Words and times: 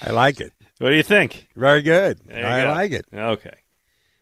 I 0.00 0.10
like 0.10 0.40
it. 0.40 0.52
What 0.78 0.90
do 0.90 0.96
you 0.96 1.02
think? 1.02 1.48
Very 1.56 1.82
good. 1.82 2.20
I 2.32 2.62
go. 2.62 2.70
like 2.70 2.92
it. 2.92 3.06
Okay. 3.12 3.56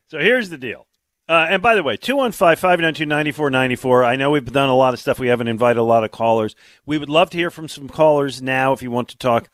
So 0.08 0.18
here's 0.18 0.48
the 0.50 0.58
deal. 0.58 0.86
Uh, 1.28 1.46
and 1.50 1.60
by 1.60 1.74
the 1.74 1.82
way, 1.82 1.96
215 1.96 2.56
592 2.56 3.04
9494. 3.04 4.04
I 4.04 4.16
know 4.16 4.30
we've 4.30 4.50
done 4.50 4.70
a 4.70 4.74
lot 4.74 4.94
of 4.94 5.00
stuff. 5.00 5.18
We 5.18 5.28
haven't 5.28 5.48
invited 5.48 5.78
a 5.78 5.82
lot 5.82 6.02
of 6.02 6.10
callers. 6.10 6.56
We 6.86 6.96
would 6.96 7.10
love 7.10 7.28
to 7.30 7.36
hear 7.36 7.50
from 7.50 7.68
some 7.68 7.88
callers 7.88 8.40
now 8.40 8.72
if 8.72 8.82
you 8.82 8.90
want 8.90 9.08
to 9.08 9.18
talk 9.18 9.50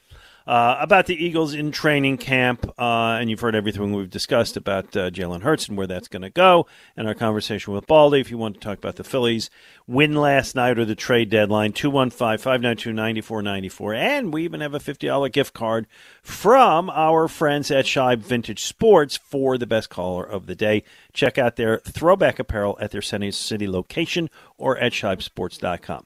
uh, 0.47 0.77
about 0.79 1.07
the 1.07 1.15
Eagles 1.15 1.55
in 1.55 1.73
training 1.73 2.19
camp. 2.19 2.67
Uh, 2.79 3.17
and 3.21 3.31
you've 3.31 3.41
heard 3.41 3.55
everything 3.55 3.93
we've 3.93 4.11
discussed 4.11 4.57
about 4.57 4.97
uh, 4.97 5.11
Jalen 5.11 5.43
Hurts 5.43 5.69
and 5.69 5.77
where 5.77 5.87
that's 5.87 6.09
going 6.09 6.23
to 6.23 6.31
go, 6.31 6.67
and 6.97 7.09
our 7.09 7.15
conversation 7.15 7.73
with 7.73 7.87
Baldy. 7.87 8.21
If 8.21 8.31
you 8.31 8.39
want 8.39 8.55
to 8.55 8.61
talk 8.61 8.79
about 8.79 8.97
the 8.97 9.05
Phillies 9.05 9.51
win 9.87 10.15
last 10.15 10.55
night 10.55 10.79
or 10.79 10.85
the 10.85 10.95
trade 10.95 11.31
deadline, 11.31 11.73
215 11.73 12.39
592 12.39 12.93
9494. 12.93 13.95
And 13.95 14.33
we 14.33 14.45
even 14.45 14.61
have 14.61 14.75
a 14.75 14.79
$50 14.79 15.33
gift 15.33 15.55
card 15.55 15.87
from 16.23 16.91
our 16.91 17.29
friends 17.29 17.71
at 17.71 17.85
Shibe 17.85 18.21
Vintage 18.21 18.65
Sports 18.65 19.17
for 19.17 19.59
the 19.59 19.67
best 19.67 19.91
caller 19.91 20.25
of 20.25 20.47
the 20.47 20.55
day. 20.55 20.85
Check 21.13 21.39
out 21.39 21.57
their 21.57 21.79
throwback 21.79 22.39
apparel 22.39 22.79
at 22.81 22.91
their 22.91 23.03
City 23.05 23.69
location 23.69 24.31
or 24.59 24.77
at 24.79 24.93
shibesports.com. 24.93 26.05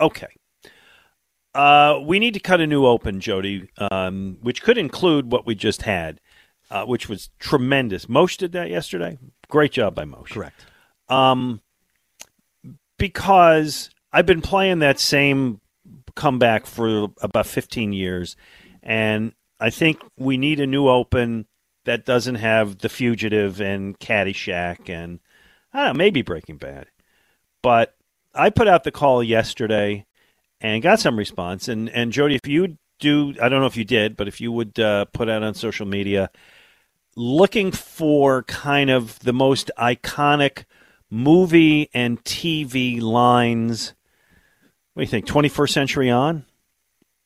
Okay. 0.00 0.28
Uh, 1.54 1.98
we 2.02 2.18
need 2.18 2.34
to 2.34 2.40
cut 2.40 2.60
a 2.60 2.66
new 2.66 2.86
open, 2.86 3.20
Jody, 3.20 3.68
um, 3.90 4.38
which 4.40 4.62
could 4.62 4.78
include 4.78 5.32
what 5.32 5.46
we 5.46 5.54
just 5.54 5.82
had, 5.82 6.20
uh, 6.70 6.84
which 6.84 7.08
was 7.08 7.30
tremendous. 7.38 8.06
Moshe 8.06 8.36
did 8.36 8.52
that 8.52 8.70
yesterday. 8.70 9.18
Great 9.48 9.72
job 9.72 9.94
by 9.94 10.04
Moshe. 10.04 10.30
Correct. 10.30 10.64
Um, 11.08 11.60
because 12.98 13.90
I've 14.12 14.26
been 14.26 14.42
playing 14.42 14.78
that 14.80 15.00
same 15.00 15.60
comeback 16.14 16.66
for 16.66 17.08
about 17.20 17.46
15 17.46 17.92
years, 17.92 18.36
and 18.82 19.32
I 19.58 19.70
think 19.70 20.00
we 20.16 20.36
need 20.36 20.60
a 20.60 20.66
new 20.66 20.88
open 20.88 21.46
that 21.84 22.04
doesn't 22.04 22.36
have 22.36 22.78
The 22.78 22.88
Fugitive 22.88 23.60
and 23.60 23.98
Caddyshack 23.98 24.88
and 24.88 25.18
I 25.72 25.84
don't 25.84 25.94
know, 25.94 25.98
maybe 25.98 26.22
Breaking 26.22 26.56
Bad. 26.56 26.86
But 27.62 27.94
I 28.34 28.50
put 28.50 28.68
out 28.68 28.84
the 28.84 28.92
call 28.92 29.22
yesterday 29.22 30.06
and 30.60 30.82
got 30.82 31.00
some 31.00 31.18
response. 31.18 31.68
And 31.68 31.88
and 31.90 32.12
Jody, 32.12 32.34
if 32.36 32.46
you 32.46 32.76
do, 32.98 33.34
I 33.40 33.48
don't 33.48 33.60
know 33.60 33.66
if 33.66 33.76
you 33.76 33.84
did, 33.84 34.16
but 34.16 34.28
if 34.28 34.40
you 34.40 34.52
would 34.52 34.78
uh, 34.78 35.06
put 35.06 35.28
out 35.28 35.42
on 35.42 35.54
social 35.54 35.86
media, 35.86 36.30
looking 37.16 37.72
for 37.72 38.42
kind 38.44 38.90
of 38.90 39.18
the 39.20 39.32
most 39.32 39.70
iconic 39.78 40.64
movie 41.10 41.88
and 41.94 42.22
TV 42.24 43.00
lines. 43.00 43.94
What 44.94 45.02
do 45.02 45.04
you 45.04 45.10
think? 45.10 45.26
Twenty 45.26 45.48
first 45.48 45.72
century 45.72 46.10
on, 46.10 46.44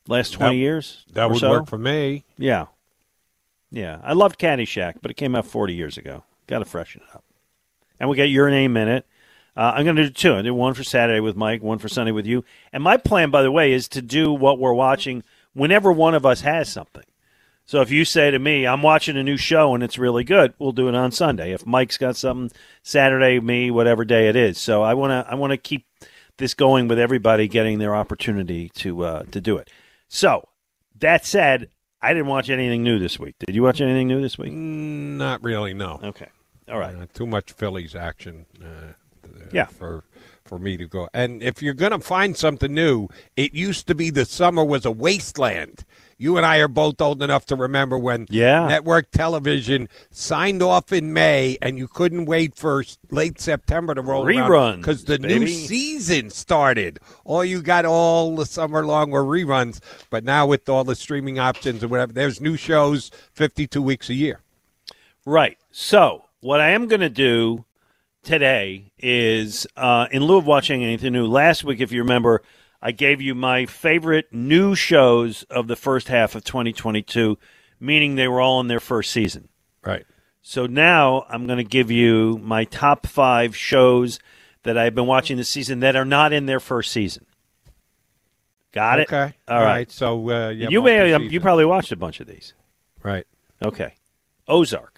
last 0.06 0.31
twenty 0.31 0.56
That- 0.56 0.61
years. 0.61 1.05
That 1.12 1.31
would 1.31 1.41
so? 1.41 1.51
work 1.51 1.69
for 1.69 1.78
me. 1.78 2.25
Yeah, 2.39 2.66
yeah. 3.71 4.01
I 4.05 4.12
loved 4.12 4.39
Caddyshack, 4.39 4.97
but 5.03 5.11
it 5.11 5.15
came 5.15 5.34
out 5.34 5.47
forty 5.47 5.75
years 5.75 5.97
ago. 5.99 6.25
Got 6.47 6.59
to 6.61 6.66
freshen 6.66 7.01
it 7.09 7.15
up. 7.15 7.25
And 7.99 8.11
we 8.11 8.16
got 8.16 8.25
your 8.25 8.51
name 8.51 8.77
in 8.77 8.89
it. 8.89 9.06
Uh, 9.56 9.72
I'm 9.76 9.84
going 9.84 9.97
to 9.97 10.04
do 10.04 10.10
two. 10.10 10.34
I 10.34 10.42
do 10.42 10.53
one 10.54 10.75
for 10.75 10.84
Saturday 10.84 11.20
with 11.20 11.37
Mike, 11.37 11.62
one 11.62 11.78
for 11.78 11.88
Sunday 11.88 12.12
with 12.12 12.26
you. 12.26 12.44
And 12.72 12.82
my 12.82 12.97
plan, 12.97 13.31
by 13.31 13.42
the 13.42 13.53
way, 13.53 13.72
is 13.72 13.88
to 13.88 14.03
do 14.03 14.32
what 14.32 14.59
we're 14.59 14.75
watching 14.75 15.22
whenever 15.53 15.92
one 15.92 16.15
of 16.15 16.26
us 16.26 16.41
has 16.41 16.69
something. 16.69 17.04
So 17.66 17.81
if 17.81 17.91
you 17.91 18.04
say 18.04 18.31
to 18.31 18.38
me, 18.38 18.66
I'm 18.66 18.82
watching 18.82 19.16
a 19.16 19.22
new 19.22 19.38
show 19.38 19.75
and 19.75 19.82
it's 19.82 19.97
really 19.97 20.25
good, 20.25 20.53
we'll 20.59 20.72
do 20.72 20.88
it 20.88 20.94
on 20.94 21.12
Sunday. 21.12 21.53
If 21.53 21.65
Mike's 21.65 21.97
got 21.97 22.16
something 22.16 22.54
Saturday, 22.82 23.41
me, 23.41 23.70
whatever 23.70 24.04
day 24.04 24.28
it 24.28 24.37
is. 24.37 24.59
So 24.59 24.82
I 24.82 24.92
want 24.94 25.10
to 25.12 25.31
I 25.31 25.34
want 25.34 25.53
to 25.53 25.56
keep 25.56 25.86
this 26.36 26.53
going 26.53 26.88
with 26.88 26.98
everybody 26.98 27.48
getting 27.48 27.78
their 27.78 27.94
opportunity 27.94 28.69
to 28.71 29.04
uh, 29.04 29.22
to 29.31 29.41
do 29.41 29.56
it. 29.56 29.71
So 30.09 30.47
that 31.00 31.25
said, 31.25 31.71
I 32.03 32.12
didn't 32.12 32.26
watch 32.26 32.50
anything 32.50 32.82
new 32.82 32.98
this 32.98 33.19
week. 33.19 33.36
Did 33.47 33.54
you 33.54 33.62
watch 33.62 33.81
anything 33.81 34.09
new 34.09 34.21
this 34.21 34.36
week? 34.36 34.53
Not 34.53 35.42
really, 35.42 35.72
no. 35.72 36.00
Okay. 36.03 36.28
All 36.69 36.78
right. 36.78 36.94
Uh, 36.94 37.06
too 37.15 37.26
much 37.26 37.53
Phillies 37.53 37.94
action. 37.94 38.44
Uh, 38.62 38.92
Yeah. 39.54 39.66
For 39.66 40.04
for 40.44 40.59
me 40.59 40.76
to 40.76 40.87
go. 40.87 41.09
And 41.15 41.42
if 41.42 41.62
you're 41.62 41.72
going 41.75 41.92
to 41.92 41.98
find 41.98 42.37
something 42.37 42.72
new, 42.72 43.09
it 43.34 43.54
used 43.54 43.87
to 43.87 43.94
be 43.94 44.10
the 44.10 44.26
summer 44.26 44.62
was 44.62 44.84
a 44.84 44.91
wasteland. 44.91 45.84
You 46.19 46.37
and 46.37 46.44
I 46.47 46.59
are 46.59 46.69
both 46.69 47.00
old 47.00 47.22
enough 47.22 47.47
to 47.47 47.56
remember 47.56 47.98
when 47.98 48.26
Yeah. 48.31 48.69
network 48.69 49.10
television 49.10 49.88
signed 50.10 50.62
off 50.62 50.92
in 50.92 51.12
May, 51.12 51.56
and 51.62 51.78
you 51.78 51.88
couldn't 51.88 52.26
wait 52.26 52.54
for 52.54 52.84
late 53.10 53.41
September 53.41 53.94
to 53.94 54.03
roll 54.03 54.25
Reruns, 54.25 54.76
because 54.76 55.04
the 55.04 55.19
new 55.19 55.47
season 55.47 56.31
started. 56.31 57.00
All 57.25 57.44
you 57.44 57.62
got 57.62 57.84
all 57.86 58.36
the 58.36 58.47
summer 58.47 58.84
long 58.86 59.10
were 59.10 59.25
reruns, 59.25 59.81
but 60.10 60.25
now 60.25 60.47
with 60.47 60.69
all 60.69 60.84
the 60.84 60.94
streaming 60.94 61.38
options 61.38 61.82
and 61.82 61.91
whatever, 61.91 62.12
there's 62.12 62.41
new 62.41 62.56
shows 62.56 63.10
52 63.32 63.81
weeks 63.82 64.09
a 64.10 64.15
year. 64.15 64.41
Right. 65.25 65.59
So, 65.71 66.26
what 66.41 66.60
I 66.60 66.71
am 66.71 66.86
going 66.86 67.00
to 67.00 67.09
do 67.10 67.65
today 68.24 68.92
is, 68.98 69.66
uh, 69.76 70.06
in 70.10 70.24
lieu 70.24 70.38
of 70.38 70.46
watching 70.46 70.82
anything 70.82 71.12
new, 71.12 71.26
last 71.26 71.64
week, 71.64 71.80
if 71.80 71.92
you 71.92 72.02
remember, 72.02 72.42
I 72.82 72.92
gave 72.92 73.20
you 73.20 73.34
my 73.34 73.66
favorite 73.66 74.32
new 74.32 74.74
shows 74.74 75.42
of 75.44 75.68
the 75.68 75.76
first 75.76 76.08
half 76.08 76.34
of 76.34 76.44
2022, 76.44 77.38
meaning 77.80 78.14
they 78.14 78.28
were 78.28 78.40
all 78.40 78.60
in 78.60 78.68
their 78.68 78.80
first 78.80 79.10
season. 79.10 79.48
Right. 79.84 80.04
So 80.42 80.66
now 80.66 81.24
I'm 81.28 81.46
going 81.46 81.58
to 81.58 81.64
give 81.64 81.90
you 81.90 82.38
my 82.42 82.64
top 82.64 83.06
five 83.06 83.56
shows 83.56 84.18
that 84.64 84.76
I've 84.76 84.94
been 84.94 85.06
watching 85.06 85.36
this 85.36 85.48
season 85.48 85.80
that 85.80 85.96
are 85.96 86.04
not 86.04 86.32
in 86.32 86.46
their 86.46 86.60
first 86.60 86.91
season. 86.92 87.24
Got 88.72 89.00
it? 89.00 89.08
Okay. 89.08 89.34
All 89.48 89.62
right. 89.62 89.91
So 89.91 90.30
uh, 90.30 90.48
yeah, 90.50 90.68
you 90.68 90.82
may 90.82 91.16
you 91.30 91.41
probably 91.41 91.64
watched 91.64 91.92
a 91.92 91.96
bunch 91.96 92.20
of 92.20 92.26
these. 92.26 92.52
right. 93.02 93.26
Okay. 93.62 93.94
Ozark, 94.48 94.94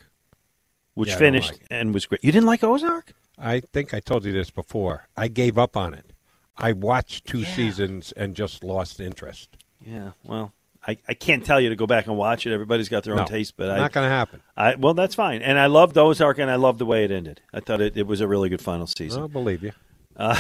which 0.97 1.11
Yeah, 1.11 1.19
finished 1.19 1.53
like 1.53 1.67
and 1.71 1.95
was 1.95 2.07
great. 2.07 2.25
You 2.25 2.33
didn't 2.33 2.47
like 2.47 2.65
Ozark? 2.65 3.13
I 3.39 3.61
think 3.61 3.95
I 3.95 4.01
told 4.01 4.25
you 4.25 4.33
this 4.33 4.51
before. 4.51 5.07
I 5.17 5.29
gave 5.29 5.57
up 5.57 5.77
on 5.77 5.95
it. 5.95 6.13
I 6.57 6.73
watched 6.73 7.27
two 7.27 7.45
seasons 7.45 8.13
and 8.13 8.35
just 8.35 8.65
lost 8.65 8.99
interest. 8.99 9.57
Yeah. 9.85 10.13
Well, 10.25 10.53
I, 10.89 10.97
I 11.07 11.15
can't 11.15 11.45
tell 11.45 11.61
you 11.61 11.69
to 11.69 11.77
go 11.77 11.87
back 11.87 12.07
and 12.07 12.17
watch 12.17 12.47
it. 12.47 12.53
Everybody's 12.53 12.89
got 12.89 13.05
their 13.05 13.13
own 13.13 13.21
No, 13.21 13.27
taste, 13.27 13.55
but 13.57 13.71
I, 13.71 13.77
not 13.77 13.93
going 13.93 14.07
to 14.09 14.15
happen. 14.15 14.41
I 14.57 14.75
well, 14.77 14.95
that's 14.95 15.15
fine. 15.15 15.43
And 15.43 15.59
I 15.59 15.67
loved 15.67 15.99
Ozark, 15.99 16.39
and 16.39 16.51
I 16.51 16.57
loved 16.57 16.79
the 16.79 16.87
way 16.87 17.05
it 17.05 17.11
ended. 17.11 17.43
I 17.53 17.61
thought 17.61 17.81
it, 17.81 17.97
it 17.97 18.07
was 18.07 18.21
a 18.21 18.27
really 18.29 18.49
good 18.49 18.63
final 18.63 18.87
season. 18.87 19.21
I'll 19.21 19.29
believe 19.29 19.63
you. 19.63 19.73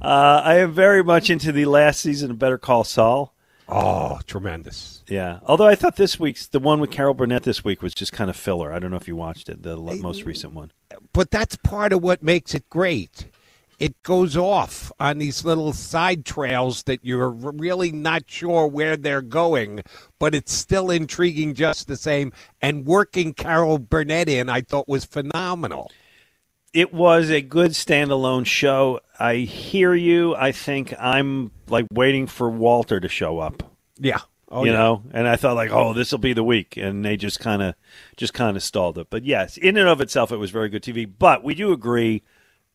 Uh, 0.00 0.40
I 0.44 0.58
am 0.58 0.72
very 0.72 1.02
much 1.02 1.28
into 1.30 1.50
the 1.52 1.64
last 1.66 2.00
season 2.00 2.30
of 2.30 2.38
Better 2.38 2.58
Call 2.58 2.84
Saul. 2.84 3.34
Oh, 3.68 4.18
tremendous. 4.26 5.02
Yeah. 5.08 5.40
Although 5.46 5.66
I 5.66 5.74
thought 5.74 5.96
this 5.96 6.18
week's 6.18 6.46
the 6.46 6.58
one 6.58 6.80
with 6.80 6.90
Carol 6.90 7.12
Burnett 7.14 7.42
this 7.42 7.62
week 7.64 7.82
was 7.82 7.94
just 7.94 8.12
kind 8.12 8.30
of 8.30 8.36
filler. 8.36 8.72
I 8.72 8.78
don't 8.78 8.90
know 8.90 8.96
if 8.96 9.06
you 9.08 9.16
watched 9.16 9.48
it, 9.48 9.62
the 9.62 9.76
l- 9.76 9.96
most 9.98 10.24
recent 10.24 10.54
one. 10.54 10.72
But 11.12 11.30
that's 11.30 11.56
part 11.56 11.92
of 11.92 12.02
what 12.02 12.22
makes 12.22 12.54
it 12.54 12.68
great. 12.70 13.26
It 13.78 14.02
goes 14.02 14.36
off 14.36 14.90
on 14.98 15.18
these 15.18 15.44
little 15.44 15.72
side 15.72 16.24
trails 16.24 16.82
that 16.84 17.04
you're 17.04 17.30
really 17.30 17.92
not 17.92 18.24
sure 18.26 18.66
where 18.66 18.96
they're 18.96 19.22
going, 19.22 19.82
but 20.18 20.34
it's 20.34 20.52
still 20.52 20.90
intriguing 20.90 21.54
just 21.54 21.86
the 21.86 21.96
same. 21.96 22.32
And 22.60 22.86
working 22.86 23.34
Carol 23.34 23.78
Burnett 23.78 24.28
in, 24.28 24.48
I 24.48 24.62
thought 24.62 24.88
was 24.88 25.04
phenomenal. 25.04 25.92
It 26.72 26.92
was 26.92 27.30
a 27.30 27.40
good 27.40 27.72
standalone 27.72 28.46
show. 28.46 29.00
I 29.18 29.36
hear 29.36 29.94
you. 29.94 30.34
I 30.36 30.52
think 30.52 30.94
I'm 30.98 31.50
like 31.68 31.86
waiting 31.92 32.26
for 32.26 32.48
Walter 32.50 33.00
to 33.00 33.08
show 33.08 33.38
up. 33.38 33.62
Yeah. 33.98 34.20
Oh, 34.50 34.64
you 34.64 34.72
yeah. 34.72 34.78
know, 34.78 35.02
and 35.12 35.28
I 35.28 35.36
thought 35.36 35.56
like, 35.56 35.70
oh, 35.72 35.92
this 35.92 36.10
will 36.10 36.18
be 36.18 36.32
the 36.32 36.42
week, 36.42 36.78
and 36.78 37.04
they 37.04 37.18
just 37.18 37.38
kind 37.38 37.60
of, 37.60 37.74
just 38.16 38.32
kind 38.32 38.56
of 38.56 38.62
stalled 38.62 38.96
it. 38.96 39.08
But 39.10 39.24
yes, 39.24 39.58
in 39.58 39.76
and 39.76 39.86
of 39.86 40.00
itself, 40.00 40.32
it 40.32 40.38
was 40.38 40.50
very 40.50 40.70
good 40.70 40.82
TV. 40.82 41.06
But 41.18 41.44
we 41.44 41.54
do 41.54 41.70
agree, 41.70 42.22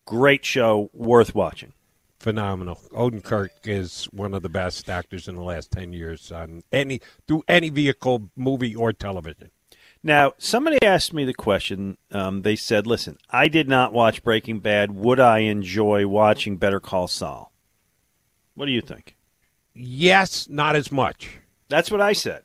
great 0.05 0.45
show, 0.45 0.91
worth 0.93 1.33
watching. 1.33 1.73
phenomenal. 2.19 2.79
Odenkirk 2.91 3.49
is 3.65 4.05
one 4.11 4.33
of 4.33 4.43
the 4.43 4.49
best 4.49 4.89
actors 4.89 5.27
in 5.27 5.35
the 5.35 5.41
last 5.41 5.71
ten 5.71 5.93
years 5.93 6.31
on 6.31 6.63
any 6.71 7.01
through 7.27 7.43
any 7.47 7.69
vehicle, 7.69 8.29
movie 8.35 8.75
or 8.75 8.93
television. 8.93 9.49
Now, 10.03 10.33
somebody 10.37 10.81
asked 10.81 11.13
me 11.13 11.23
the 11.23 11.33
question. 11.33 11.97
Um, 12.11 12.41
they 12.41 12.57
said, 12.57 12.85
"Listen, 12.85 13.17
I 13.29 13.47
did 13.47 13.69
not 13.69 13.93
watch 13.93 14.21
Breaking 14.21 14.59
Bad. 14.59 14.91
Would 14.91 15.19
I 15.19 15.39
enjoy 15.39 16.05
watching 16.07 16.57
Better 16.57 16.81
Call 16.81 17.07
Saul?" 17.07 17.53
What 18.53 18.65
do 18.65 18.71
you 18.71 18.81
think? 18.81 19.15
Yes, 19.73 20.47
not 20.49 20.75
as 20.75 20.91
much. 20.91 21.39
That's 21.69 21.89
what 21.89 22.01
I 22.01 22.13
said. 22.13 22.43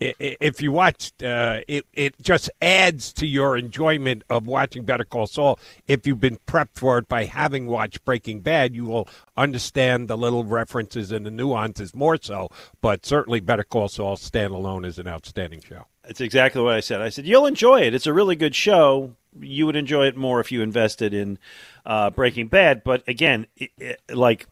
If 0.00 0.62
you 0.62 0.72
watched, 0.72 1.22
uh, 1.22 1.60
it 1.68 1.86
it 1.92 2.20
just 2.22 2.50
adds 2.62 3.12
to 3.14 3.26
your 3.26 3.56
enjoyment 3.56 4.24
of 4.30 4.46
watching 4.46 4.84
Better 4.84 5.04
Call 5.04 5.26
Saul. 5.26 5.58
If 5.86 6.06
you've 6.06 6.20
been 6.20 6.38
prepped 6.46 6.74
for 6.74 6.98
it 6.98 7.08
by 7.08 7.26
having 7.26 7.66
watched 7.66 8.04
Breaking 8.04 8.40
Bad, 8.40 8.74
you 8.74 8.86
will 8.86 9.08
understand 9.36 10.08
the 10.08 10.16
little 10.16 10.44
references 10.44 11.12
and 11.12 11.26
the 11.26 11.30
nuances 11.30 11.94
more 11.94 12.16
so. 12.20 12.48
But 12.80 13.04
certainly, 13.04 13.40
Better 13.40 13.62
Call 13.62 13.88
Saul 13.88 14.16
standalone 14.16 14.86
is 14.86 14.98
an 14.98 15.06
outstanding 15.06 15.60
show. 15.60 15.86
It's 16.08 16.20
exactly 16.20 16.62
what 16.62 16.74
I 16.74 16.80
said. 16.80 17.00
I 17.00 17.08
said 17.08 17.26
you'll 17.26 17.46
enjoy 17.46 17.82
it. 17.82 17.94
It's 17.94 18.06
a 18.06 18.12
really 18.12 18.36
good 18.36 18.54
show. 18.54 19.14
You 19.40 19.66
would 19.66 19.76
enjoy 19.76 20.06
it 20.06 20.16
more 20.16 20.40
if 20.40 20.50
you 20.50 20.62
invested 20.62 21.14
in 21.14 21.38
uh, 21.86 22.10
Breaking 22.10 22.48
Bad. 22.48 22.82
But 22.82 23.06
again, 23.06 23.46
it, 23.56 23.70
it, 23.78 24.00
like 24.12 24.46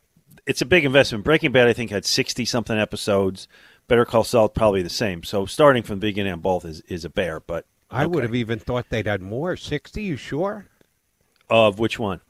it's 0.47 0.63
a 0.63 0.67
big 0.67 0.85
investment. 0.85 1.25
Breaking 1.25 1.53
Bad, 1.53 1.69
I 1.69 1.73
think, 1.73 1.91
had 1.91 2.05
sixty 2.05 2.45
something 2.45 2.79
episodes. 2.79 3.49
Better 3.89 4.05
Call 4.05 4.25
Saul 4.25 4.49
probably 4.51 4.83
the 4.83 4.91
same. 4.91 5.23
So 5.25 5.47
starting 5.47 5.83
from 5.83 6.01
the 6.01 6.07
beginning 6.09 6.33
on 6.33 6.41
both 6.41 6.65
is, 6.65 6.83
is 6.83 7.05
a 7.05 7.11
bear. 7.11 7.41
But 7.41 7.65
I 7.91 8.07
would 8.07 8.23
have 8.23 8.35
even 8.35 8.59
thought 8.59 8.91
they'd 8.91 9.07
had 9.07 9.23
more. 9.23 9.57
Sixty, 9.57 10.03
you 10.03 10.17
sure? 10.17 10.67
of 11.51 11.79
which 11.79 11.99
one? 11.99 12.21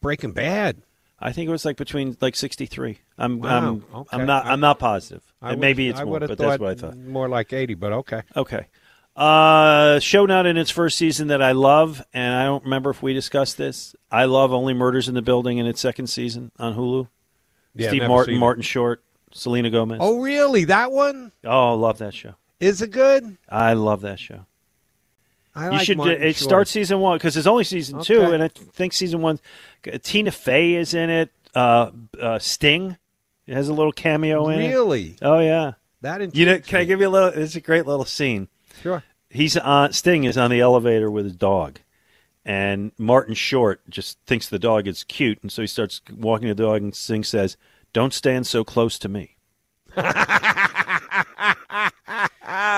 Breaking 0.00 0.32
Bad. 0.32 0.82
I 1.20 1.32
think 1.32 1.48
it 1.48 1.50
was 1.50 1.64
like 1.64 1.76
between 1.76 2.16
like 2.20 2.36
sixty 2.36 2.66
three. 2.66 2.98
I'm 3.16 3.40
Wow, 3.40 3.58
I'm 3.58 3.84
okay. 3.94 4.16
I'm 4.16 4.26
not 4.26 4.46
I'm 4.46 4.60
not 4.60 4.78
positive. 4.78 5.22
I 5.42 5.52
And 5.52 5.60
maybe 5.60 5.88
it's 5.88 6.00
I 6.00 6.04
more, 6.04 6.20
but 6.20 6.28
thought 6.28 6.38
that's 6.38 6.60
what 6.60 6.70
I 6.70 6.74
thought. 6.74 6.96
More 6.96 7.28
like 7.28 7.52
eighty, 7.52 7.74
but 7.74 7.92
okay. 7.92 8.22
Okay. 8.36 8.66
Uh, 9.16 9.98
show 9.98 10.26
not 10.26 10.46
in 10.46 10.56
its 10.56 10.70
first 10.70 10.96
season 10.96 11.26
that 11.26 11.42
I 11.42 11.50
love, 11.50 12.00
and 12.14 12.36
I 12.36 12.44
don't 12.44 12.62
remember 12.62 12.90
if 12.90 13.02
we 13.02 13.14
discussed 13.14 13.58
this. 13.58 13.96
I 14.12 14.26
love 14.26 14.52
Only 14.52 14.74
Murders 14.74 15.08
in 15.08 15.16
the 15.16 15.22
Building 15.22 15.58
in 15.58 15.66
its 15.66 15.80
second 15.80 16.06
season 16.06 16.52
on 16.56 16.76
Hulu. 16.76 17.08
Yeah, 17.74 17.88
Steve 17.88 18.06
Martin. 18.06 18.38
Martin 18.38 18.62
Short, 18.62 19.02
Selena 19.32 19.70
Gomez. 19.70 19.98
Oh, 20.00 20.20
really? 20.20 20.64
That 20.64 20.92
one 20.92 21.32
Oh, 21.44 21.72
I 21.72 21.74
love 21.74 21.98
that 21.98 22.14
show. 22.14 22.34
is 22.60 22.80
it 22.80 22.92
good? 22.92 23.38
I 23.48 23.72
love 23.72 24.02
that 24.02 24.20
show. 24.20 24.46
I 25.58 25.64
you 25.66 25.70
like 25.72 25.86
should. 25.86 25.96
Martin 25.98 26.22
it 26.22 26.36
Short. 26.36 26.48
starts 26.48 26.70
season 26.70 27.00
one 27.00 27.16
because 27.18 27.36
it's 27.36 27.46
only 27.46 27.64
season 27.64 28.02
two, 28.02 28.22
and 28.22 28.42
I 28.42 28.48
think 28.48 28.92
season 28.92 29.20
one. 29.20 29.40
Tina 30.02 30.30
Fey 30.30 30.74
is 30.74 30.94
in 30.94 31.10
it. 31.10 31.30
Uh, 31.54 31.90
uh, 32.20 32.38
Sting 32.38 32.96
has 33.48 33.68
a 33.68 33.72
little 33.74 33.92
cameo 33.92 34.48
in 34.48 34.60
it. 34.60 34.68
Really? 34.68 35.16
Oh 35.22 35.38
yeah. 35.40 35.72
That 36.02 36.34
You 36.36 36.46
know, 36.46 36.58
can 36.60 36.80
I 36.80 36.84
give 36.84 37.00
you 37.00 37.08
a 37.08 37.10
little? 37.10 37.28
It's 37.30 37.56
a 37.56 37.60
great 37.60 37.86
little 37.86 38.04
scene. 38.04 38.48
Sure. 38.82 39.02
he's 39.30 39.56
on 39.56 39.92
Sting 39.92 40.24
is 40.24 40.38
on 40.38 40.50
the 40.50 40.60
elevator 40.60 41.10
with 41.10 41.24
his 41.24 41.34
dog, 41.36 41.80
and 42.44 42.92
Martin 42.98 43.34
Short 43.34 43.80
just 43.90 44.18
thinks 44.26 44.48
the 44.48 44.58
dog 44.60 44.86
is 44.86 45.02
cute, 45.04 45.38
and 45.42 45.50
so 45.50 45.62
he 45.62 45.66
starts 45.66 46.00
walking 46.16 46.48
the 46.48 46.54
dog, 46.54 46.82
and 46.82 46.94
Sting 46.94 47.24
says, 47.24 47.56
"Don't 47.92 48.14
stand 48.14 48.46
so 48.46 48.62
close 48.62 48.98
to 49.00 49.08
me." 49.08 49.36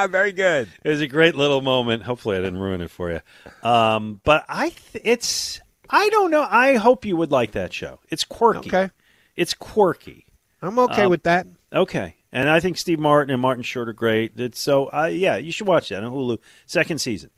Ah, 0.03 0.07
very 0.07 0.33
good. 0.33 0.69
It 0.85 0.89
was 0.89 1.01
a 1.01 1.07
great 1.07 1.35
little 1.35 1.61
moment. 1.61 2.03
Hopefully, 2.05 2.37
I 2.37 2.41
didn't 2.41 2.59
ruin 2.59 2.81
it 2.81 2.91
for 2.91 3.11
you. 3.11 3.21
Um, 3.69 4.21
but 4.25 4.45
I, 4.49 4.71
th- 4.71 5.03
it's 5.05 5.61
I 5.89 6.09
don't 6.11 6.31
know. 6.31 6.47
I 6.49 6.77
hope 6.77 7.05
you 7.05 7.17
would 7.17 7.31
like 7.31 7.53
that 7.53 7.73
show. 7.73 8.01
It's 8.09 8.25
quirky. 8.25 8.69
Okay. 8.69 8.91
It's 9.37 9.55
quirky. 9.55 10.27
I'm 10.63 10.79
okay 10.79 11.05
Um, 11.05 11.11
with 11.11 11.23
that. 11.25 11.47
Okay. 11.73 12.17
And 12.33 12.49
I 12.49 12.61
think 12.61 12.77
Steve 12.79 12.99
Martin 13.01 13.33
and 13.33 13.43
Martin 13.43 13.63
Short 13.65 13.89
are 13.89 13.93
great. 13.93 14.33
It's 14.39 14.61
so 14.61 14.87
uh, 14.93 15.07
yeah, 15.13 15.37
you 15.37 15.51
should 15.53 15.67
watch 15.67 15.89
that 15.89 16.03
on 16.05 16.13
Hulu. 16.13 16.39
Second 16.67 16.99
season. 17.01 17.31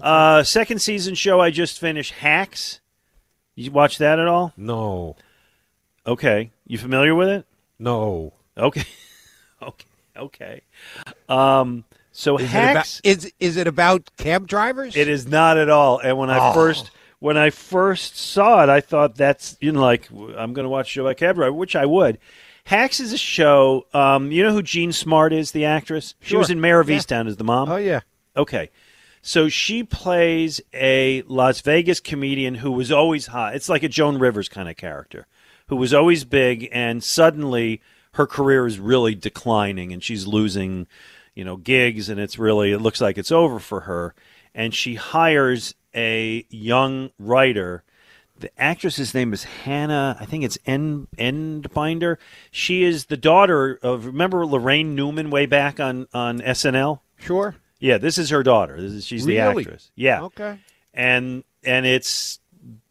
Uh, 0.00 0.42
second 0.42 0.80
season 0.80 1.14
show 1.14 1.40
I 1.40 1.50
just 1.50 1.78
finished. 1.78 2.12
Hacks. 2.14 2.80
You 3.54 3.70
watch 3.70 3.98
that 3.98 4.18
at 4.18 4.26
all? 4.26 4.52
No, 4.56 5.16
Okay. 6.06 6.50
You 6.66 6.78
familiar 6.78 7.14
with 7.14 7.28
it? 7.28 7.46
no. 7.78 8.32
Okay. 8.56 8.84
okay. 9.62 9.86
Okay. 10.16 10.60
Um. 11.28 11.84
So 12.12 12.36
Is 12.38 12.50
hacks. 12.50 13.00
it 13.02 13.10
about 13.10 13.24
is 13.24 13.32
is 13.40 13.56
it 13.56 13.66
about 13.66 14.10
cab 14.18 14.46
drivers? 14.46 14.96
It 14.96 15.08
is 15.08 15.26
not 15.26 15.56
at 15.56 15.68
all. 15.70 15.98
And 15.98 16.18
when 16.18 16.30
I 16.30 16.50
Oh. 16.50 16.52
first 16.52 16.90
when 17.20 17.36
I 17.36 17.50
first 17.50 18.18
saw 18.18 18.62
it, 18.62 18.68
I 18.68 18.80
thought 18.80 19.16
that's 19.16 19.56
you 19.60 19.72
know 19.72 19.80
like 19.80 20.08
I'm 20.10 20.52
going 20.52 20.64
to 20.64 20.68
watch 20.68 20.88
a 20.88 20.90
show 20.90 21.02
about 21.06 21.16
cab 21.16 21.36
driver, 21.36 21.52
which 21.52 21.74
I 21.74 21.86
would. 21.86 22.18
Hacks 22.64 23.00
is 23.00 23.12
a 23.12 23.18
show. 23.18 23.86
Um, 23.94 24.30
you 24.30 24.42
know 24.42 24.52
who 24.52 24.62
Jean 24.62 24.92
Smart 24.92 25.32
is, 25.32 25.50
the 25.52 25.64
actress. 25.64 26.14
She 26.20 26.36
was 26.36 26.50
in 26.50 26.60
Mare 26.60 26.80
of 26.80 26.88
Yeah. 26.90 26.98
Easttown 26.98 27.26
as 27.26 27.36
the 27.36 27.44
mom. 27.44 27.68
Oh 27.70 27.76
yeah. 27.76 28.00
Okay. 28.36 28.70
So 29.22 29.48
she 29.48 29.82
plays 29.84 30.60
a 30.74 31.22
Las 31.28 31.60
Vegas 31.60 32.00
comedian 32.00 32.56
who 32.56 32.72
was 32.72 32.90
always 32.92 33.28
hot. 33.28 33.54
It's 33.54 33.68
like 33.68 33.82
a 33.84 33.88
Joan 33.88 34.18
Rivers 34.18 34.48
kind 34.48 34.68
of 34.68 34.76
character 34.76 35.26
who 35.68 35.76
was 35.76 35.94
always 35.94 36.24
big 36.24 36.68
and 36.72 37.02
suddenly 37.04 37.80
her 38.14 38.26
career 38.26 38.66
is 38.66 38.78
really 38.80 39.14
declining 39.14 39.92
and 39.92 40.02
she's 40.02 40.26
losing, 40.26 40.86
you 41.34 41.44
know, 41.44 41.56
gigs 41.56 42.08
and 42.08 42.20
it's 42.20 42.38
really 42.38 42.72
it 42.72 42.78
looks 42.80 43.00
like 43.00 43.18
it's 43.18 43.32
over 43.32 43.58
for 43.58 43.80
her 43.80 44.14
and 44.54 44.74
she 44.74 44.94
hires 44.96 45.74
a 45.94 46.44
young 46.50 47.10
writer 47.18 47.82
the 48.38 48.50
actress's 48.60 49.14
name 49.14 49.32
is 49.32 49.44
Hannah. 49.44 50.16
I 50.18 50.24
think 50.24 50.42
it's 50.42 50.58
End 50.66 51.06
Einbinder. 51.16 52.16
She 52.50 52.82
is 52.82 53.04
the 53.04 53.16
daughter 53.16 53.78
of 53.82 54.04
remember 54.04 54.44
Laraine 54.44 54.94
Newman 54.96 55.30
way 55.30 55.46
back 55.46 55.78
on 55.78 56.08
on 56.12 56.40
SNL. 56.40 57.00
Sure. 57.18 57.54
Yeah, 57.78 57.98
this 57.98 58.18
is 58.18 58.30
her 58.30 58.42
daughter. 58.42 58.80
This 58.80 58.92
is, 58.92 59.06
she's 59.06 59.24
the 59.26 59.36
Really? 59.38 59.62
actress. 59.62 59.92
Yeah. 59.94 60.22
Okay. 60.22 60.58
And 60.92 61.44
and 61.62 61.86
it's 61.86 62.40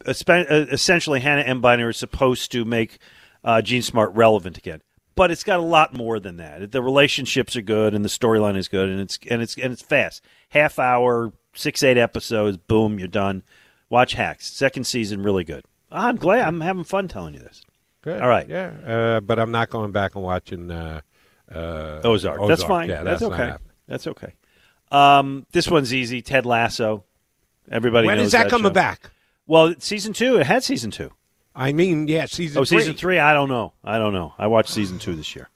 uh, 0.06 0.12
essentially 0.48 1.20
Hannah 1.20 1.44
Einbinder 1.44 1.90
is 1.90 1.98
supposed 1.98 2.50
to 2.52 2.64
make 2.64 2.98
uh, 3.44 3.60
Jean 3.60 3.82
Smart 3.82 4.14
relevant 4.14 4.56
again, 4.56 4.80
but 5.14 5.30
it's 5.30 5.44
got 5.44 5.58
a 5.58 5.62
lot 5.62 5.94
more 5.94 6.18
than 6.18 6.36
that. 6.36 6.72
The 6.72 6.82
relationships 6.82 7.56
are 7.56 7.62
good, 7.62 7.94
and 7.94 8.04
the 8.04 8.08
storyline 8.08 8.56
is 8.56 8.68
good, 8.68 8.88
and 8.88 9.00
it's 9.00 9.18
and 9.30 9.42
it's 9.42 9.56
and 9.56 9.72
it's 9.72 9.82
fast. 9.82 10.22
Half 10.50 10.78
hour, 10.78 11.32
six 11.54 11.82
eight 11.82 11.98
episodes, 11.98 12.56
boom, 12.56 12.98
you're 12.98 13.08
done. 13.08 13.42
Watch 13.88 14.14
Hacks, 14.14 14.50
second 14.50 14.84
season, 14.84 15.22
really 15.22 15.44
good. 15.44 15.64
I'm 15.90 16.16
glad. 16.16 16.46
I'm 16.46 16.60
having 16.60 16.84
fun 16.84 17.08
telling 17.08 17.34
you 17.34 17.40
this. 17.40 17.62
Good. 18.02 18.20
All 18.20 18.28
right. 18.28 18.48
Yeah. 18.48 18.72
Uh, 18.84 19.20
but 19.20 19.38
I'm 19.38 19.50
not 19.50 19.70
going 19.70 19.92
back 19.92 20.14
and 20.14 20.24
watching 20.24 20.70
uh, 20.70 21.02
uh, 21.54 22.00
Ozark. 22.02 22.40
That's 22.48 22.64
fine. 22.64 22.88
Yeah, 22.88 23.02
that's, 23.02 23.20
that's, 23.20 23.32
okay. 23.32 23.54
That's 23.86 24.06
okay. 24.06 24.34
Um, 24.90 25.46
this 25.52 25.68
one's 25.68 25.94
easy. 25.94 26.22
Ted 26.22 26.46
Lasso. 26.46 27.04
Everybody 27.70 28.06
When 28.08 28.18
is 28.18 28.32
that, 28.32 28.48
coming 28.48 28.70
show. 28.70 28.74
back? 28.74 29.10
Well, 29.46 29.74
season 29.78 30.12
two. 30.12 30.38
It 30.38 30.46
had 30.46 30.64
season 30.64 30.90
two. 30.90 31.12
I 31.54 31.72
mean, 31.72 32.08
yeah, 32.08 32.26
season 32.26 32.60
Oh, 32.60 32.64
three. 32.64 32.78
season 32.78 32.94
three. 32.94 33.18
I 33.18 33.34
don't 33.34 33.48
know. 33.48 33.72
I 33.84 33.98
don't 33.98 34.12
know. 34.12 34.34
I 34.38 34.46
watched 34.46 34.70
season 34.70 34.98
two 34.98 35.14
this 35.14 35.34
year. 35.36 35.48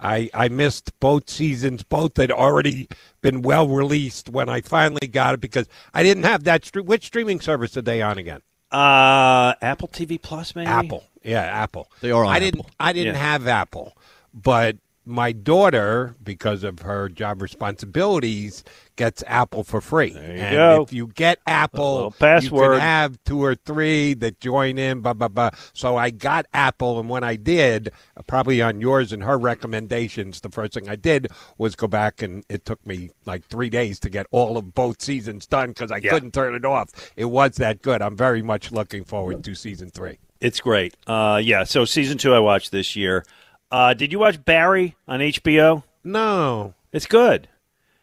I, 0.00 0.30
I 0.32 0.48
missed 0.48 0.92
both 1.00 1.28
seasons. 1.28 1.82
Both 1.82 2.16
had 2.18 2.30
already 2.30 2.88
been 3.20 3.42
well 3.42 3.66
released 3.68 4.28
when 4.28 4.48
I 4.48 4.60
finally 4.60 5.08
got 5.08 5.34
it 5.34 5.40
because 5.40 5.66
I 5.92 6.02
didn't 6.04 6.22
have 6.22 6.44
that. 6.44 6.62
Stre- 6.62 6.84
which 6.84 7.06
streaming 7.06 7.40
service 7.40 7.76
are 7.76 7.82
they 7.82 8.00
on 8.00 8.16
again? 8.16 8.40
Uh, 8.70 9.54
Apple 9.60 9.88
TV 9.88 10.20
Plus, 10.22 10.54
maybe. 10.54 10.68
Apple. 10.68 11.04
Yeah, 11.24 11.40
Apple. 11.42 11.90
They 12.00 12.10
are 12.12 12.24
on 12.24 12.32
I 12.34 12.38
didn't. 12.38 12.64
I 12.78 12.92
didn't 12.92 13.14
Yeah. 13.16 13.20
have 13.20 13.48
Apple, 13.48 13.96
but 14.32 14.76
my 15.08 15.32
daughter, 15.32 16.14
because 16.22 16.62
of 16.62 16.80
her 16.80 17.08
job 17.08 17.40
responsibilities, 17.42 18.62
gets 18.96 19.22
Apple 19.26 19.64
for 19.64 19.80
free. 19.80 20.14
And 20.16 20.52
go. 20.56 20.82
If 20.82 20.92
you 20.92 21.06
get 21.08 21.38
Apple, 21.46 21.94
little 21.94 22.10
you 22.10 22.16
password. 22.18 22.72
can 22.78 22.80
have 22.80 23.18
two 23.24 23.42
or 23.42 23.54
three 23.54 24.14
that 24.14 24.40
join 24.40 24.76
in. 24.78 25.00
Blah 25.00 25.14
blah 25.14 25.28
blah. 25.28 25.50
So 25.72 25.96
I 25.96 26.10
got 26.10 26.46
Apple, 26.52 27.00
and 27.00 27.08
when 27.08 27.24
I 27.24 27.36
did, 27.36 27.90
probably 28.26 28.60
on 28.60 28.80
yours 28.80 29.12
and 29.12 29.22
her 29.24 29.38
recommendations, 29.38 30.40
the 30.40 30.50
first 30.50 30.74
thing 30.74 30.88
I 30.88 30.96
did 30.96 31.28
was 31.56 31.74
go 31.76 31.86
back, 31.86 32.22
and 32.22 32.44
it 32.48 32.64
took 32.64 32.84
me 32.86 33.10
like 33.24 33.44
three 33.46 33.70
days 33.70 33.98
to 34.00 34.10
get 34.10 34.26
all 34.30 34.56
of 34.58 34.74
both 34.74 35.00
seasons 35.00 35.46
done 35.46 35.68
because 35.70 35.90
I 35.90 35.98
Yeah. 35.98 36.10
couldn't 36.10 36.34
turn 36.34 36.54
it 36.54 36.64
off. 36.64 36.90
It 37.16 37.26
was 37.26 37.56
that 37.56 37.82
good. 37.82 38.02
I'm 38.02 38.16
very 38.16 38.42
much 38.42 38.72
looking 38.72 39.04
forward 39.04 39.42
to 39.44 39.54
season 39.54 39.90
three. 39.90 40.18
It's 40.40 40.60
great. 40.60 40.94
Uh, 41.06 41.40
yeah. 41.42 41.64
So 41.64 41.84
season 41.84 42.16
two, 42.18 42.32
I 42.32 42.38
watched 42.38 42.70
this 42.72 42.94
year. 42.94 43.24
Uh, 43.70 43.94
did 43.94 44.12
you 44.12 44.18
watch 44.18 44.44
Barry 44.44 44.96
on 45.06 45.20
HBO? 45.20 45.82
No. 46.02 46.74
It's 46.92 47.06
good. 47.06 47.48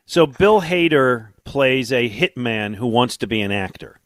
So 0.06 0.28
Bill 0.28 0.62
Hader 0.62 1.30
plays 1.44 1.92
a 1.92 2.10
hitman 2.10 2.76
who 2.76 2.88
wants 2.88 3.18
to 3.18 3.28
be 3.28 3.42
an 3.42 3.52
actor. 3.52 4.00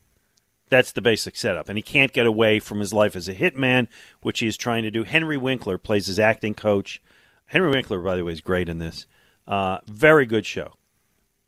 That's 0.70 0.92
the 0.92 1.02
basic 1.02 1.36
setup. 1.36 1.68
And 1.68 1.78
he 1.78 1.82
can't 1.82 2.14
get 2.14 2.26
away 2.26 2.60
from 2.60 2.80
his 2.80 2.94
life 2.94 3.16
as 3.16 3.28
a 3.28 3.34
hitman, 3.34 3.88
which 4.22 4.40
he 4.40 4.48
is 4.48 4.56
trying 4.56 4.84
to 4.84 4.92
do. 4.92 5.04
Henry 5.04 5.38
Winkler 5.38 5.78
plays 5.78 6.08
his 6.08 6.20
acting 6.20 6.54
coach. 6.54 7.02
Henry 7.48 7.70
Winkler, 7.72 8.00
by 8.00 8.16
the 8.16 8.24
way, 8.24 8.32
is 8.32 8.42
great 8.42 8.70
in 8.70 8.78
this. 8.78 9.08
Uh, 9.48 9.80
very 9.88 10.26
good 10.26 10.46
show. 10.46 10.74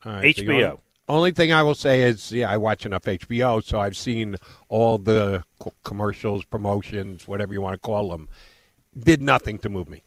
Right, 0.04 0.36
HBO. 0.36 0.50
only, 0.50 0.78
only 1.08 1.32
thing 1.32 1.54
I 1.54 1.62
will 1.62 1.76
say 1.76 2.02
is, 2.02 2.32
yeah, 2.32 2.50
I 2.50 2.58
watch 2.58 2.88
enough 2.88 3.04
HBO, 3.04 3.64
so 3.64 3.80
I've 3.80 3.96
seen 3.96 4.38
all 4.68 4.98
the 4.98 5.44
commercials, 5.84 6.44
promotions, 6.44 7.28
whatever 7.28 7.54
you 7.54 7.62
want 7.62 7.76
to 7.76 7.80
call 7.80 8.10
them. 8.10 8.28
Did 8.98 9.22
nothing 9.22 9.58
to 9.60 9.70
move 9.70 9.88
me. 9.90 10.04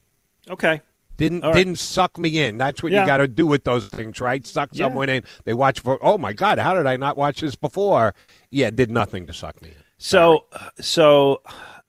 Okay. 0.49 0.81
Didn't 1.17 1.43
right. 1.43 1.55
didn't 1.55 1.76
suck 1.76 2.19
me 2.19 2.41
in. 2.45 2.59
That's 2.59 2.83
what 2.83 2.91
Yeah. 2.93 3.03
you 3.03 3.07
got 3.07 3.19
to 3.19 3.29
do 3.29 3.47
with 3.47 3.64
those 3.64 3.87
things, 3.88 4.21
right? 4.21 4.45
Suck 4.47 4.71
Yeah. 4.73 4.87
someone 4.87 5.09
in. 5.09 5.23
They 5.45 5.55
watch 5.55 5.81
for. 5.81 5.99
Oh 6.03 6.19
my 6.19 6.33
God, 6.33 6.59
how 6.59 6.75
did 6.75 6.87
I 6.87 6.97
not 6.97 7.17
watch 7.17 7.41
this 7.41 7.55
before? 7.55 8.14
Yeah, 8.50 8.71
did 8.71 8.91
nothing 8.91 9.26
to 9.29 9.33
suck 9.33 9.62
me 9.62 9.69
in. 9.71 9.75
So, 9.97 10.47
so 10.81 11.41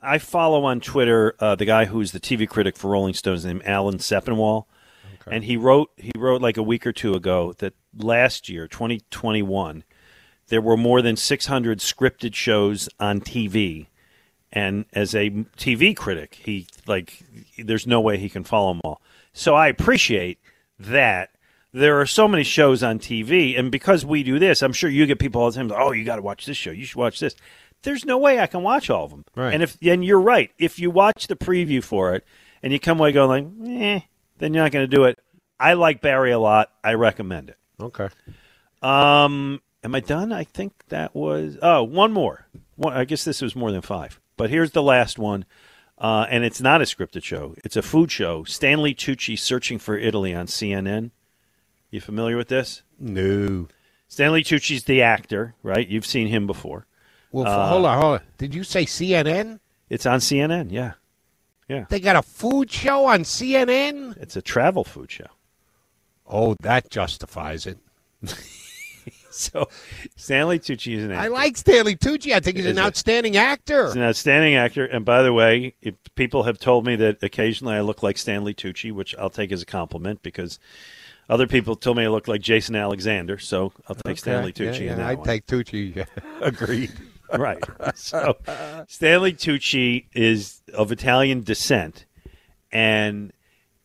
I 0.02 0.20
follow 0.20 0.64
on 0.64 0.80
Twitter 0.80 1.36
uh, 1.40 1.56
the 1.56 1.66
guy 1.66 1.86
who's 1.86 2.12
the 2.12 2.20
TV 2.20 2.48
critic 2.48 2.78
for 2.78 2.92
Rolling 2.92 3.16
Stones 3.16 3.44
named 3.44 3.64
Alan 3.66 3.98
Sepinwall, 3.98 4.66
and 5.26 5.44
he 5.44 5.58
wrote 5.58 5.90
he 5.98 6.12
wrote 6.16 6.42
like 6.42 6.56
a 6.58 6.64
week 6.64 6.86
or 6.86 6.94
two 6.94 7.16
ago 7.16 7.54
that 7.58 7.74
last 7.98 8.48
year, 8.48 8.68
2021, 8.68 9.84
there 10.48 10.62
were 10.62 10.78
more 10.78 11.02
than 11.02 11.16
600 11.16 11.80
scripted 11.80 12.36
shows 12.36 12.88
on 13.00 13.22
TV, 13.22 13.88
and 14.56 14.86
as 14.94 15.14
a 15.14 15.30
TV 15.58 15.96
critic, 15.96 16.40
he 16.42 16.66
like 16.88 17.22
there's 17.58 17.86
no 17.86 18.00
way 18.00 18.18
he 18.18 18.30
can 18.30 18.46
follow 18.46 18.74
them 18.74 18.82
all. 18.84 19.02
So 19.34 19.54
I 19.54 19.68
appreciate 19.68 20.40
that. 20.80 21.30
There 21.74 22.00
are 22.00 22.06
so 22.06 22.26
many 22.26 22.44
shows 22.44 22.82
on 22.84 23.00
TV, 23.00 23.60
and 23.60 23.70
because 23.70 24.06
we 24.06 24.24
do 24.24 24.40
this, 24.40 24.64
I'm 24.64 24.72
sure 24.72 24.90
you 24.90 25.06
get 25.06 25.20
people 25.20 25.42
all 25.42 25.52
the 25.52 25.58
time. 25.58 25.74
Oh, 25.76 25.92
you 25.92 26.06
got 26.06 26.16
to 26.16 26.22
watch 26.22 26.46
this 26.46 26.56
show. 26.56 26.72
You 26.72 26.86
should 26.86 26.96
watch 26.96 27.20
this. 27.20 27.36
There's 27.84 28.06
no 28.06 28.18
way 28.18 28.40
I 28.40 28.48
can 28.48 28.64
watch 28.64 28.90
all 28.90 29.04
of 29.04 29.12
them. 29.12 29.26
Right. 29.36 29.54
And 29.54 29.62
if 29.62 29.78
and 29.82 30.04
you're 30.04 30.22
right, 30.22 30.52
if 30.58 30.80
you 30.80 30.90
watch 30.90 31.28
the 31.28 31.36
preview 31.36 31.84
for 31.84 32.16
it 32.16 32.26
and 32.64 32.72
you 32.72 32.80
come 32.80 32.98
away 32.98 33.12
going 33.12 33.60
like, 33.60 33.70
eh, 33.70 34.00
then 34.38 34.54
you're 34.54 34.64
not 34.64 34.72
going 34.72 34.90
to 34.90 34.96
do 34.96 35.04
it. 35.04 35.20
I 35.60 35.74
like 35.74 36.00
Barry 36.00 36.32
a 36.32 36.40
lot. 36.40 36.72
I 36.82 36.94
recommend 36.94 37.50
it. 37.50 37.58
Okay. 37.80 38.08
Um, 38.82 39.62
am 39.84 39.96
I 39.96 40.00
done? 40.00 40.32
I 40.32 40.46
think 40.46 40.72
that 40.88 41.14
was. 41.14 41.58
Oh, 41.62 41.84
one 41.84 42.14
more. 42.14 42.48
One, 42.78 42.94
I 42.94 43.04
guess 43.04 43.26
this 43.26 43.42
was 43.42 43.54
more 43.54 43.72
than 43.74 43.82
five. 43.82 44.22
But 44.38 44.50
here's 44.50 44.72
the 44.72 44.84
last 44.84 45.18
one, 45.18 45.46
uh, 45.98 46.26
and 46.30 46.44
it's 46.44 46.60
not 46.62 46.82
a 46.82 46.86
scripted 46.86 47.24
show. 47.24 47.56
It's 47.64 47.76
a 47.78 47.82
food 47.82 48.12
show. 48.12 48.44
Stanley 48.44 48.94
Tucci 48.94 49.38
searching 49.40 49.80
for 49.80 49.98
Italy 49.98 50.34
on 50.34 50.48
CNN. 50.48 51.12
You 51.90 52.02
familiar 52.02 52.36
with 52.36 52.50
this? 52.50 52.82
No. 53.00 53.68
Stanley 54.08 54.44
Tucci's 54.44 54.84
the 54.84 55.02
actor, 55.02 55.56
right? 55.64 55.88
You've 55.88 56.06
seen 56.06 56.28
him 56.28 56.46
before. 56.48 56.86
Well, 57.32 57.48
Uh, 57.48 57.70
hold 57.70 57.86
on, 57.86 58.02
hold 58.02 58.14
on. 58.20 58.26
Did 58.38 58.54
you 58.54 58.64
say 58.64 58.86
CNN? 58.86 59.60
It's 59.90 60.06
on 60.06 60.20
CNN. 60.20 60.72
Yeah, 60.72 60.94
yeah, 61.70 61.86
They 61.90 62.00
got 62.00 62.16
a 62.16 62.22
food 62.22 62.72
show 62.72 63.06
on 63.06 63.22
CNN? 63.22 64.18
it's 64.18 64.36
a 64.36 64.42
travel 64.42 64.84
food 64.84 65.12
show. 65.12 65.28
Oh, 66.28 66.56
that 66.62 66.90
justifies 66.90 67.66
it. 67.66 67.78
So 69.56 69.68
Stanley 70.16 70.60
Tucci 70.60 70.96
is 70.96 71.04
an 71.04 71.12
actor. 71.12 71.24
I 71.24 71.28
like 71.28 71.58
Stanley 71.58 71.96
Tucci. 71.98 72.34
I 72.34 72.40
think 72.40 72.56
he's 72.58 72.66
Is 72.66 72.72
an 72.72 72.78
it? 72.78 72.82
outstanding 72.86 73.36
actor. 73.36 73.88
He's 73.88 73.96
an 73.96 74.02
outstanding 74.04 74.56
actor. 74.56 74.86
And 74.86 75.04
by 75.04 75.22
the 75.24 75.34
way, 75.34 75.76
if 75.82 75.96
people 76.16 76.44
have 76.44 76.58
told 76.58 76.86
me 76.86 76.96
that 76.96 77.22
occasionally 77.22 77.76
I 77.76 77.82
look 77.82 78.02
like 78.02 78.18
Stanley 78.18 78.54
Tucci, 78.54 78.92
which 78.94 79.14
I'll 79.18 79.30
take 79.30 79.52
as 79.52 79.62
a 79.62 79.66
compliment 79.66 80.22
because 80.24 80.58
other 81.30 81.48
people 81.48 81.76
told 81.76 81.98
me 81.98 82.06
I 82.06 82.08
look 82.08 82.28
like 82.30 82.40
Jason 82.42 82.76
Alexander. 82.78 83.38
So 83.38 83.74
I'll 83.90 83.96
take 83.96 84.18
Stanley 84.20 84.54
Tucci 84.54 84.86
Yeah, 84.86 84.92
in 84.94 84.98
that 85.00 85.08
I'd 85.08 85.18
one. 85.18 85.28
take 85.28 85.46
Tucci. 85.48 86.08
Agreed. 86.42 86.92
right. 87.38 87.62
So 87.96 88.38
Stanley 88.88 89.34
Tucci 89.34 90.06
is 90.14 90.62
of 90.74 90.92
Italian 90.94 91.42
descent, 91.42 92.06
and 92.72 93.34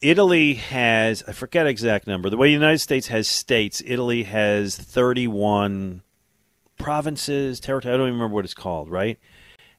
Italy 0.00 0.54
has 0.54 1.23
I 1.26 1.33
forget 1.33 1.66
exact 1.66 2.07
number. 2.07 2.30
The 2.30 2.37
way 2.37 2.49
the 2.49 2.54
United 2.54 2.78
States 2.78 3.09
has 3.09 3.28
states, 3.28 3.83
Italy 3.85 4.23
has 4.25 4.76
thirty-one 4.76 6.02
provinces, 6.78 7.61
territory. 7.61 7.95
I 7.95 7.97
don't 7.97 8.07
even 8.07 8.14
remember 8.14 8.35
what 8.35 8.45
it's 8.45 8.54
called, 8.54 8.90
right? 8.90 9.19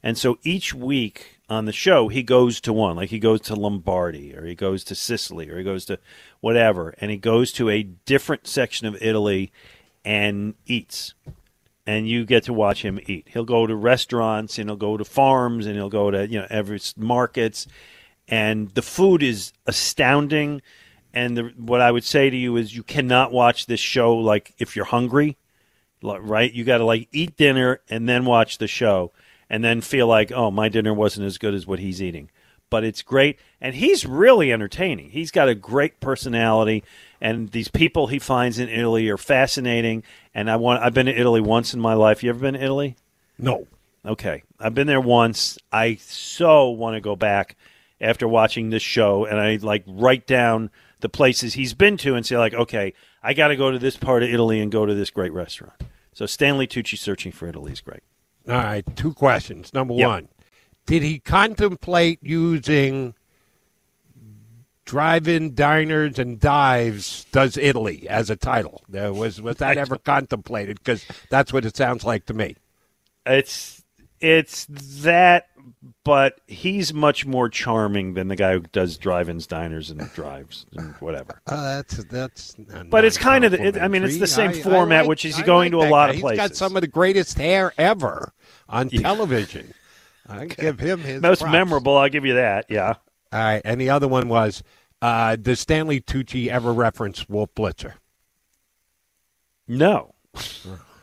And 0.03 0.17
so 0.17 0.37
each 0.43 0.73
week 0.73 1.39
on 1.49 1.65
the 1.65 1.71
show, 1.71 2.07
he 2.07 2.23
goes 2.23 2.59
to 2.61 2.73
one, 2.73 2.95
like 2.95 3.09
he 3.09 3.19
goes 3.19 3.41
to 3.41 3.55
Lombardy, 3.55 4.35
or 4.35 4.45
he 4.45 4.55
goes 4.55 4.83
to 4.85 4.95
Sicily, 4.95 5.49
or 5.49 5.57
he 5.57 5.63
goes 5.63 5.85
to 5.85 5.99
whatever, 6.39 6.95
and 6.99 7.11
he 7.11 7.17
goes 7.17 7.51
to 7.53 7.69
a 7.69 7.83
different 7.83 8.47
section 8.47 8.87
of 8.87 9.01
Italy 9.01 9.51
and 10.03 10.55
eats 10.65 11.13
and 11.85 12.07
you 12.07 12.25
get 12.25 12.43
to 12.43 12.53
watch 12.53 12.83
him 12.83 12.99
eat. 13.07 13.27
He'll 13.31 13.43
go 13.43 13.65
to 13.65 13.75
restaurants 13.75 14.57
and 14.57 14.69
he'll 14.69 14.77
go 14.77 14.97
to 14.97 15.05
farms 15.05 15.65
and 15.65 15.75
he'll 15.75 15.89
go 15.89 16.11
to 16.11 16.27
you 16.27 16.39
know 16.39 16.47
every 16.49 16.79
markets, 16.95 17.67
and 18.31 18.69
the 18.69 18.81
food 18.81 19.21
is 19.21 19.51
astounding. 19.67 20.61
And 21.13 21.37
the, 21.37 21.43
what 21.57 21.81
I 21.81 21.91
would 21.91 22.05
say 22.05 22.29
to 22.29 22.37
you 22.37 22.55
is, 22.55 22.73
you 22.73 22.83
cannot 22.83 23.33
watch 23.33 23.65
this 23.65 23.81
show 23.81 24.15
like 24.15 24.53
if 24.57 24.77
you're 24.77 24.85
hungry, 24.85 25.37
right? 26.01 26.51
You 26.51 26.63
got 26.63 26.77
to 26.77 26.85
like 26.85 27.09
eat 27.11 27.35
dinner 27.35 27.81
and 27.89 28.07
then 28.07 28.23
watch 28.23 28.57
the 28.57 28.67
show, 28.67 29.11
and 29.49 29.63
then 29.63 29.81
feel 29.81 30.07
like, 30.07 30.31
oh, 30.31 30.49
my 30.49 30.69
dinner 30.69 30.93
wasn't 30.93 31.27
as 31.27 31.37
good 31.37 31.53
as 31.53 31.67
what 31.67 31.79
he's 31.79 32.01
eating. 32.01 32.29
But 32.69 32.85
it's 32.85 33.01
great, 33.01 33.37
and 33.59 33.75
he's 33.75 34.05
really 34.05 34.53
entertaining. 34.53 35.09
He's 35.09 35.29
got 35.29 35.49
a 35.49 35.55
great 35.55 35.99
personality, 35.99 36.85
and 37.19 37.51
these 37.51 37.67
people 37.67 38.07
he 38.07 38.17
finds 38.17 38.57
in 38.57 38.69
Italy 38.69 39.09
are 39.09 39.17
fascinating. 39.17 40.03
And 40.33 40.49
I 40.49 40.55
want 40.55 40.81
I've 40.81 40.93
been 40.93 41.07
to 41.07 41.19
Italy 41.19 41.41
once 41.41 41.73
in 41.73 41.81
my 41.81 41.95
life. 41.95 42.23
You 42.23 42.29
ever 42.29 42.39
been 42.39 42.53
to 42.53 42.63
Italy? 42.63 42.95
No. 43.37 43.67
Okay, 44.05 44.43
I've 44.57 44.73
been 44.73 44.87
there 44.87 45.01
once. 45.01 45.59
I 45.73 45.95
so 45.95 46.69
want 46.69 46.95
to 46.95 47.01
go 47.01 47.17
back 47.17 47.57
after 48.01 48.27
watching 48.27 48.69
this 48.71 48.83
show, 48.83 49.25
and 49.25 49.39
I 49.39 49.57
like 49.61 49.83
write 49.87 50.27
down 50.27 50.71
the 50.99 51.09
places 51.09 51.53
he's 51.53 51.73
been 51.73 51.97
to 51.97 52.15
and 52.15 52.25
say 52.25 52.37
like, 52.37 52.53
okay, 52.53 52.93
I 53.23 53.33
got 53.33 53.49
to 53.49 53.55
go 53.55 53.71
to 53.71 53.79
this 53.79 53.95
part 53.95 54.23
of 54.23 54.29
Italy 54.29 54.59
and 54.59 54.71
go 54.71 54.85
to 54.85 54.93
this 54.93 55.09
great 55.09 55.31
restaurant. 55.31 55.81
So 56.13 56.25
Stanley 56.25 56.67
Tucci 56.67 56.97
searching 56.97 57.31
for 57.31 57.47
Italy 57.47 57.71
is 57.71 57.81
great. 57.81 58.01
All 58.47 58.55
right, 58.55 58.83
two 58.95 59.13
questions. 59.13 59.73
Number 59.73 59.93
Yep. 59.93 60.07
one, 60.07 60.27
did 60.85 61.03
he 61.03 61.19
contemplate 61.19 62.19
using 62.21 63.13
drive-in 64.83 65.53
diners 65.55 66.19
and 66.19 66.39
dives 66.39 67.25
does 67.31 67.55
Italy 67.55 68.07
as 68.09 68.29
a 68.29 68.35
title? 68.35 68.83
There 68.89 69.13
was 69.13 69.41
was 69.41 69.57
that 69.57 69.77
ever 69.77 69.97
contemplated? 69.97 70.79
Because 70.79 71.05
that's 71.29 71.53
what 71.53 71.65
it 71.65 71.77
sounds 71.77 72.03
like 72.03 72.25
to 72.25 72.33
me. 72.33 72.55
It's 73.25 73.80
it's 74.21 74.65
that, 75.03 75.47
but 76.03 76.39
he's 76.47 76.93
much 76.93 77.25
more 77.25 77.49
charming 77.49 78.13
than 78.13 78.27
the 78.27 78.35
guy 78.35 78.53
who 78.53 78.59
does 78.71 78.97
drive-ins, 78.97 79.47
diners, 79.47 79.89
and 79.89 80.11
drives 80.13 80.65
and 80.75 80.93
whatever. 80.95 81.41
Uh, 81.47 81.75
that's 81.77 82.03
that's. 82.05 82.55
But 82.89 83.05
it's 83.05 83.17
kind 83.17 83.43
of 83.45 83.51
the- 83.51 83.63
it- 83.65 83.77
I 83.81 83.87
mean, 83.87 84.03
it's 84.03 84.17
the 84.19 84.27
same 84.27 84.51
I- 84.51 84.53
I 84.53 84.61
format, 84.61 85.01
like- 85.03 85.09
which 85.09 85.25
is 85.25 85.39
I 85.39 85.43
going 85.43 85.71
like 85.73 85.81
to 85.83 85.87
a 85.87 85.91
lot 85.91 86.07
guy. 86.09 86.13
of 86.15 86.19
places. 86.21 86.41
He's 86.41 86.49
got 86.49 86.55
some 86.55 86.75
of 86.75 86.81
the 86.81 86.87
greatest 86.87 87.37
hair 87.37 87.73
ever 87.77 88.33
on 88.69 88.89
television. 88.89 89.73
I 90.29 90.45
give 90.47 90.79
him 90.79 90.99
his 91.01 91.21
Most 91.21 91.39
props. 91.41 91.51
memorable, 91.51 91.97
I'll 91.97 92.09
give 92.09 92.25
you 92.25 92.35
that. 92.35 92.65
Yeah. 92.69 92.93
All 93.33 93.39
right, 93.39 93.61
and 93.65 93.79
the 93.81 93.89
other 93.89 94.07
one 94.07 94.27
was, 94.29 94.61
uh, 95.01 95.35
does 95.35 95.59
Stanley 95.59 95.99
Tucci 96.01 96.47
ever 96.47 96.73
reference 96.73 97.27
Wolf 97.27 97.53
Blitzer? 97.55 97.93
No. 99.67 100.15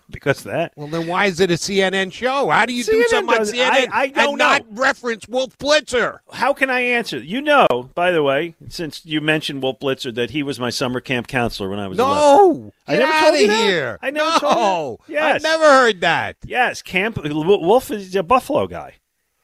because 0.11 0.39
of 0.39 0.53
that. 0.53 0.73
Well, 0.77 0.89
then 0.89 1.07
why 1.07 1.27
is 1.27 1.41
it 1.41 1.51
a 1.51 1.55
CNN 1.55 2.13
show? 2.13 2.49
How 2.49 2.67
do 2.67 2.73
you 2.73 2.85
do 2.85 3.05
CNN 3.05 3.09
something 3.09 3.39
on 3.39 3.47
CNN 3.47 3.89
I- 3.93 4.03
I 4.03 4.07
don't 4.09 4.29
and 4.31 4.39
not 4.39 4.65
reference 4.71 5.29
Wolf 5.29 5.57
Blitzer? 5.59 6.19
How 6.33 6.53
can 6.53 6.71
I 6.71 6.81
answer? 6.81 7.19
You 7.19 7.41
know, 7.41 7.91
by 7.95 8.11
the 8.11 8.23
way, 8.23 8.55
since 8.69 9.05
you 9.05 9.21
mentioned 9.21 9.63
Wolf 9.63 9.79
Blitzer, 9.81 10.15
that 10.15 10.31
he 10.31 10.43
was 10.43 10.59
my 10.59 10.71
summer 10.71 11.01
camp 11.01 11.27
counselor 11.29 11.69
when 11.69 11.79
I 11.79 11.89
was 11.89 11.99
11. 11.99 12.17
No, 12.17 12.73
I 12.87 12.97
never 12.97 13.13
out 13.13 13.21
told 13.21 13.35
of 13.35 13.41
you 13.41 13.47
that. 13.49 13.63
here. 13.69 13.99
I 14.03 14.11
never 14.11 14.31
no, 14.31 14.39
told 14.39 15.01
you 15.07 15.15
that. 15.15 15.21
Yes. 15.21 15.35
I've 15.37 15.43
never 15.43 15.65
heard 15.65 16.01
that. 16.01 16.37
Yes, 16.45 16.83
camp. 16.83 17.19
Wolf 17.23 17.91
is 17.91 18.15
a 18.17 18.23
Buffalo 18.23 18.67
guy, 18.67 18.95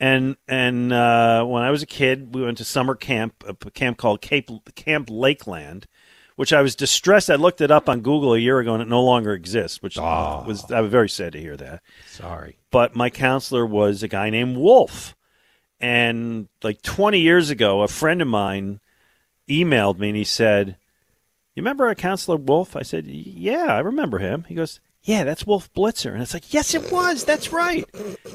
and 0.01 0.37
and 0.49 0.93
uh, 0.93 1.45
when 1.45 1.63
I 1.63 1.71
was 1.71 1.83
a 1.83 1.87
kid, 1.87 2.35
we 2.35 2.43
went 2.43 2.59
to 2.59 2.65
summer 2.65 2.95
camp, 2.95 3.45
a 3.47 3.55
camp 3.71 3.99
called 3.99 4.21
Cape 4.23 4.51
Camp 4.75 5.09
Lakeland, 5.11 5.87
which 6.37 6.53
I 6.53 6.63
was 6.63 6.75
distressed. 6.75 7.31
I 7.31 7.37
looked 7.37 7.61
it 7.61 7.71
up 7.71 7.89
on 7.89 8.01
Google 8.01 8.35
a 8.35 8.39
year 8.39 8.59
ago, 8.59 8.75
and 8.75 8.83
it 8.83 8.89
no 8.89 9.03
longer 9.03 9.33
exists. 9.33 9.83
Which 9.83 9.99
ah. 9.99 10.45
was 10.45 10.71
I 10.71 10.81
was 10.81 10.91
very 10.91 11.09
sad 11.09 11.33
to 11.33 11.41
hear 11.41 11.57
that. 11.57 11.83
Sorry. 12.07 12.59
But 12.71 12.97
my 12.97 13.11
counselor 13.11 13.65
was 13.65 14.03
a 14.03 14.09
guy 14.09 14.31
named 14.31 14.57
Wolf, 14.57 15.15
and 15.81 16.49
like 16.63 16.83
20 16.83 17.21
years 17.21 17.51
ago, 17.51 17.83
a 17.83 17.89
friend 17.89 18.21
of 18.21 18.29
mine 18.29 18.81
emailed 19.49 19.99
me 19.99 20.09
and 20.09 20.17
he 20.17 20.25
said, 20.25 20.77
"You 21.55 21.63
remember 21.63 21.87
our 21.87 21.95
counselor 21.95 22.37
Wolf?" 22.37 22.77
I 22.77 22.83
said, 22.83 23.07
"Yeah, 23.07 23.67
I 23.67 23.81
remember 23.81 24.19
him." 24.19 24.45
He 24.49 24.55
goes, 24.55 24.81
"Yeah, 25.03 25.25
that's 25.25 25.47
Wolf 25.47 25.73
Blitzer," 25.73 26.13
and 26.13 26.23
it's 26.23 26.35
like, 26.35 26.53
"Yes, 26.53 26.75
it 26.75 26.91
was. 26.91 27.25
That's 27.25 27.53
right," 27.53 27.85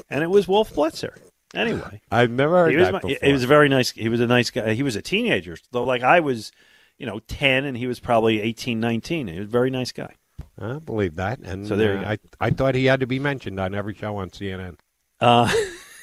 and 0.08 0.22
it 0.22 0.30
was 0.30 0.48
Wolf 0.48 0.72
Blitzer. 0.72 1.18
Anyway, 1.54 2.00
I've 2.12 2.30
never 2.30 2.56
heard 2.56 2.70
he 2.70 2.76
was 2.76 2.86
that 2.86 2.92
my, 2.92 3.00
before. 3.00 3.26
he 3.26 3.32
was 3.32 3.42
a 3.42 3.48
very 3.48 3.68
nice. 3.68 3.90
He 3.90 4.08
was 4.08 4.20
a 4.20 4.26
nice 4.26 4.50
guy. 4.50 4.72
He 4.74 4.84
was 4.84 4.94
a 4.94 5.02
teenager, 5.02 5.56
though. 5.72 5.82
Like 5.82 6.02
I 6.02 6.20
was, 6.20 6.52
you 7.00 7.06
know, 7.06 7.18
10, 7.26 7.64
and 7.64 7.76
he 7.76 7.86
was 7.86 7.98
probably 7.98 8.40
18, 8.42 8.78
19. 8.78 9.26
He 9.26 9.38
was 9.40 9.48
a 9.48 9.50
very 9.50 9.70
nice 9.70 9.90
guy. 9.90 10.14
I 10.60 10.74
believe 10.74 11.16
that. 11.16 11.38
And 11.40 11.66
So 11.66 11.74
there 11.74 11.98
uh, 11.98 12.10
I, 12.12 12.18
I 12.38 12.50
thought 12.50 12.74
he 12.74 12.84
had 12.84 13.00
to 13.00 13.06
be 13.06 13.18
mentioned 13.18 13.58
on 13.58 13.74
every 13.74 13.94
show 13.94 14.16
on 14.18 14.30
CNN. 14.30 14.76
Uh, 15.18 15.50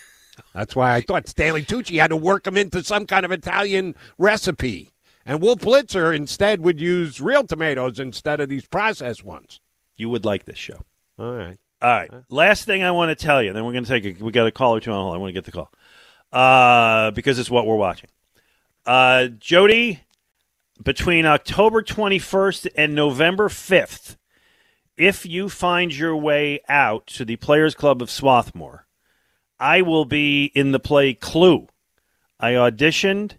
That's 0.54 0.76
why 0.76 0.96
I 0.96 1.02
thought 1.02 1.28
Stanley 1.28 1.64
Tucci 1.64 2.00
had 2.00 2.10
to 2.10 2.16
work 2.16 2.48
him 2.48 2.58
into 2.58 2.84
some 2.84 3.06
kind 3.06 3.26
of 3.26 3.32
Italian 3.32 3.96
recipe. 4.18 4.92
And 5.26 5.42
Will 5.42 5.56
Blitzer 5.58 6.16
instead 6.16 6.62
would 6.62 6.80
use 6.80 7.22
real 7.22 7.44
tomatoes 7.44 8.00
instead 8.00 8.40
of 8.40 8.50
these 8.50 8.66
processed 8.66 9.24
ones. 9.24 9.60
you 9.96 10.10
would 10.10 10.26
like 10.26 10.46
this 10.46 10.58
show. 10.58 10.82
All 11.20 11.34
right. 11.34 11.58
All 11.82 11.90
right. 11.90 12.10
Last 12.30 12.66
thing 12.66 12.84
I 12.84 12.92
want 12.92 13.18
to 13.18 13.26
tell 13.26 13.44
you, 13.44 13.54
then 13.54 13.66
we're 13.66 13.74
going 13.74 13.84
to 13.86 13.90
take 13.90 14.20
a. 14.20 14.24
We 14.24 14.32
got 14.32 14.48
a 14.48 14.52
call 14.52 14.76
or 14.76 14.80
two 14.80 14.92
on 14.92 15.02
hold. 15.04 15.16
I 15.16 15.18
want 15.18 15.30
to 15.30 15.34
get 15.34 15.46
the 15.46 15.52
call 15.52 15.72
uh, 16.32 17.12
because 17.12 17.38
it's 17.40 17.52
what 17.52 17.68
we're 17.68 17.76
watching. 17.76 18.10
Uh, 18.86 19.28
Jody, 19.28 20.00
between 20.84 21.26
October 21.26 21.82
21st 21.82 22.68
and 22.76 22.96
November 22.96 23.50
5th, 23.50 24.18
if 24.96 25.26
you 25.26 25.50
find 25.50 25.96
your 25.96 26.16
way 26.16 26.60
out 26.68 27.08
to 27.08 27.26
the 27.26 27.36
Players 27.36 27.76
Club 27.76 28.02
of 28.02 28.10
Swarthmore, 28.10 28.88
I 29.60 29.82
will 29.82 30.06
be 30.06 30.46
in 30.56 30.72
the 30.72 30.80
play 30.80 31.14
Clue. 31.14 31.68
I 32.40 32.52
auditioned 32.52 33.38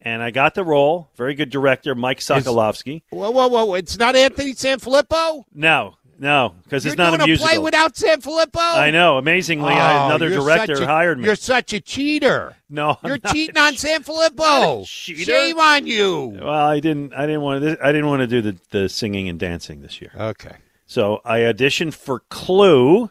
and 0.00 0.22
I 0.22 0.30
got 0.30 0.54
the 0.54 0.64
role. 0.64 1.10
Very 1.16 1.34
good 1.34 1.50
director, 1.50 1.94
Mike 1.94 2.20
Sokolovsky. 2.20 3.02
Whoa, 3.10 3.30
whoa, 3.30 3.48
whoa. 3.48 3.74
It's 3.74 3.98
not 3.98 4.16
Anthony 4.16 4.52
Sanfilippo? 4.52 5.44
No, 5.52 5.96
no, 6.18 6.54
because 6.64 6.86
it's 6.86 6.96
not 6.96 7.20
a 7.20 7.24
musical. 7.26 7.48
play 7.48 7.58
without 7.58 7.94
Sanfilippo? 7.94 8.56
I 8.76 8.90
know. 8.90 9.18
Amazingly, 9.18 9.72
I- 9.72 10.04
Oh, 10.04 10.06
another 10.06 10.30
director 10.30 10.74
a- 10.82 10.86
hired 10.86 11.18
me. 11.18 11.24
You're 11.26 11.36
such 11.36 11.72
a 11.72 11.80
cheater. 11.80 12.56
No, 12.70 12.98
I'm 13.02 13.08
You're 13.08 13.18
cheating 13.18 13.56
on 13.58 13.74
Sanfilippo. 13.74 14.86
Shame 14.86 15.58
on 15.58 15.86
you. 15.86 16.38
Well, 16.40 16.48
I 16.48 16.80
didn't. 16.80 17.12
I 17.14 17.26
didn't 17.26 17.42
want 17.42 17.62
to. 17.64 17.78
I 17.84 17.92
didn't 17.92 18.06
want 18.08 18.20
to 18.20 18.26
do 18.26 18.40
the, 18.42 18.56
the 18.70 18.88
singing 18.88 19.28
and 19.28 19.38
dancing 19.38 19.82
this 19.82 20.00
year. 20.00 20.12
Okay. 20.18 20.56
So 20.86 21.20
I 21.24 21.40
auditioned 21.40 21.94
for 21.94 22.20
Clue, 22.28 23.10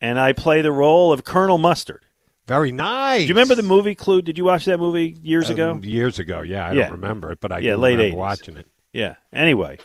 and 0.00 0.18
I 0.18 0.32
play 0.32 0.62
the 0.62 0.72
role 0.72 1.12
of 1.12 1.24
Colonel 1.24 1.58
Mustard. 1.58 2.02
Very 2.46 2.72
nice. 2.72 3.22
Do 3.22 3.28
you 3.28 3.34
remember 3.34 3.54
the 3.54 3.62
movie 3.62 3.94
Clue? 3.94 4.20
Did 4.20 4.36
you 4.36 4.44
watch 4.44 4.64
that 4.66 4.78
movie 4.78 5.16
years 5.22 5.48
ago? 5.48 5.70
Um, 5.70 5.84
years 5.84 6.18
ago, 6.18 6.42
yeah. 6.42 6.66
I 6.68 6.72
Yeah. 6.72 6.82
don't 6.82 6.92
remember 7.00 7.32
it, 7.32 7.40
but 7.40 7.52
I 7.52 7.58
Yeah, 7.60 7.76
late 7.76 7.92
remember 7.96 8.16
80s. 8.16 8.18
watching 8.18 8.56
it. 8.58 8.66
Yeah. 8.92 9.14
Anyway, 9.32 9.78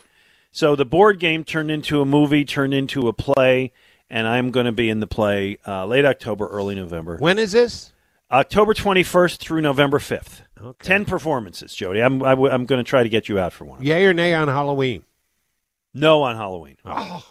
so 0.51 0.75
the 0.75 0.85
board 0.85 1.19
game 1.19 1.43
turned 1.43 1.71
into 1.71 2.01
a 2.01 2.05
movie, 2.05 2.45
turned 2.45 2.73
into 2.73 3.07
a 3.07 3.13
play, 3.13 3.71
and 4.09 4.27
I'm 4.27 4.51
going 4.51 4.65
to 4.65 4.71
be 4.71 4.89
in 4.89 4.99
the 4.99 5.07
play 5.07 5.57
uh, 5.67 5.85
late 5.85 6.05
October, 6.05 6.47
early 6.47 6.75
November. 6.75 7.17
When 7.17 7.37
is 7.39 7.51
this? 7.51 7.93
October 8.31 8.73
21st 8.73 9.37
through 9.37 9.61
November 9.61 9.97
5th. 9.99 10.41
Okay. 10.61 10.87
Ten 10.87 11.05
performances, 11.05 11.73
Jody. 11.73 12.01
I'm 12.01 12.21
I 12.21 12.31
w- 12.31 12.51
I'm 12.51 12.65
going 12.65 12.83
to 12.83 12.87
try 12.87 13.01
to 13.01 13.09
get 13.09 13.29
you 13.29 13.39
out 13.39 13.53
for 13.53 13.65
one. 13.65 13.81
Yay 13.81 14.05
or 14.05 14.13
nay 14.13 14.33
on 14.33 14.47
Halloween? 14.49 15.03
No 15.93 16.21
on 16.23 16.35
Halloween. 16.35 16.77
Oh, 16.85 17.25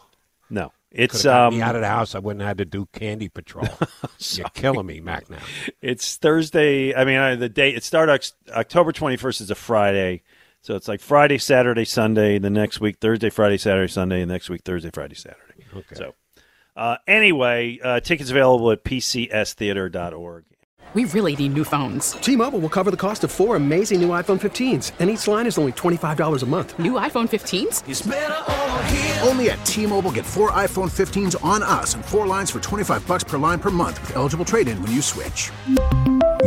No. 0.50 0.72
It's 0.90 1.26
um 1.26 1.56
me 1.56 1.60
out 1.62 1.74
of 1.74 1.82
the 1.82 1.86
house. 1.86 2.14
I 2.14 2.18
wouldn't 2.18 2.40
have 2.40 2.48
had 2.48 2.58
to 2.58 2.64
do 2.64 2.86
Candy 2.94 3.28
Patrol. 3.28 3.68
You're 4.30 4.48
killing 4.54 4.86
me, 4.86 5.00
Mac. 5.00 5.28
Now 5.28 5.36
it's 5.82 6.16
Thursday. 6.16 6.94
I 6.94 7.04
mean, 7.04 7.16
uh, 7.18 7.36
the 7.36 7.50
date 7.50 7.76
it 7.76 7.84
started 7.84 8.26
October 8.50 8.90
21st 8.92 9.42
is 9.42 9.50
a 9.50 9.54
Friday. 9.54 10.22
So 10.68 10.76
it's 10.76 10.86
like 10.86 11.00
Friday, 11.00 11.38
Saturday, 11.38 11.86
Sunday, 11.86 12.38
the 12.38 12.50
next 12.50 12.78
week 12.78 12.98
Thursday, 13.00 13.30
Friday, 13.30 13.56
Saturday, 13.56 13.90
Sunday, 13.90 14.20
and 14.20 14.30
next 14.30 14.50
week 14.50 14.60
Thursday, 14.66 14.90
Friday, 14.92 15.14
Saturday. 15.14 15.64
Okay. 15.74 15.94
So 15.94 16.14
uh, 16.76 16.98
anyway, 17.06 17.78
uh, 17.82 18.00
tickets 18.00 18.28
available 18.28 18.70
at 18.70 18.84
pcstheater.org. 18.84 20.44
We 20.92 21.06
really 21.06 21.34
need 21.36 21.54
new 21.54 21.64
phones. 21.64 22.12
T-Mobile 22.12 22.58
will 22.58 22.68
cover 22.68 22.90
the 22.90 22.98
cost 22.98 23.24
of 23.24 23.32
four 23.32 23.56
amazing 23.56 24.02
new 24.02 24.10
iPhone 24.10 24.38
15s, 24.38 24.92
and 24.98 25.08
each 25.08 25.26
line 25.26 25.46
is 25.46 25.56
only 25.56 25.72
$25 25.72 26.42
a 26.42 26.46
month. 26.46 26.78
New 26.78 26.92
iPhone 26.92 27.26
15s? 27.26 29.26
Only 29.26 29.48
at 29.48 29.64
T-Mobile 29.64 30.12
get 30.12 30.26
four 30.26 30.50
iPhone 30.50 30.90
15s 30.90 31.42
on 31.42 31.62
us 31.62 31.94
and 31.94 32.04
four 32.04 32.26
lines 32.26 32.50
for 32.50 32.60
25 32.60 33.06
bucks 33.06 33.24
per 33.24 33.38
line 33.38 33.58
per 33.58 33.70
month 33.70 33.98
with 34.02 34.16
eligible 34.16 34.44
trade-in 34.44 34.82
when 34.82 34.92
you 34.92 35.00
switch. 35.00 35.50